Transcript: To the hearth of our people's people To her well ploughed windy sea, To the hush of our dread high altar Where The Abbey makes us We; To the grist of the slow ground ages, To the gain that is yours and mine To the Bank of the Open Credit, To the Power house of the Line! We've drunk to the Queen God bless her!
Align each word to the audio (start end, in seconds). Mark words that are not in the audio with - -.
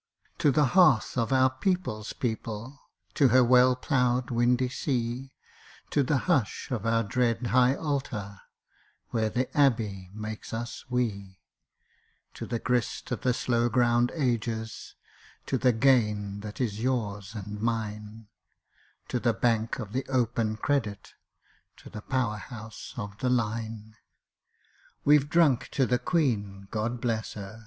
To 0.39 0.49
the 0.49 0.65
hearth 0.73 1.15
of 1.15 1.31
our 1.31 1.51
people's 1.51 2.11
people 2.11 2.89
To 3.13 3.27
her 3.27 3.43
well 3.43 3.75
ploughed 3.75 4.31
windy 4.31 4.67
sea, 4.67 5.31
To 5.91 6.01
the 6.01 6.17
hush 6.25 6.71
of 6.71 6.87
our 6.87 7.03
dread 7.03 7.45
high 7.45 7.75
altar 7.75 8.39
Where 9.11 9.29
The 9.29 9.55
Abbey 9.55 10.09
makes 10.15 10.55
us 10.55 10.85
We; 10.89 11.37
To 12.33 12.47
the 12.47 12.57
grist 12.57 13.11
of 13.11 13.21
the 13.21 13.31
slow 13.31 13.69
ground 13.69 14.11
ages, 14.15 14.95
To 15.45 15.59
the 15.59 15.71
gain 15.71 16.39
that 16.39 16.59
is 16.59 16.79
yours 16.81 17.35
and 17.35 17.61
mine 17.61 18.25
To 19.09 19.19
the 19.19 19.33
Bank 19.33 19.77
of 19.77 19.93
the 19.93 20.07
Open 20.09 20.57
Credit, 20.57 21.11
To 21.77 21.91
the 21.91 22.01
Power 22.01 22.37
house 22.37 22.95
of 22.97 23.19
the 23.19 23.29
Line! 23.29 23.95
We've 25.05 25.29
drunk 25.29 25.69
to 25.73 25.85
the 25.85 25.99
Queen 25.99 26.67
God 26.71 26.99
bless 27.01 27.33
her! 27.33 27.59